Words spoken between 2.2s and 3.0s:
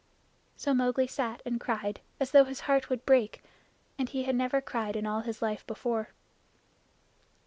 though his heart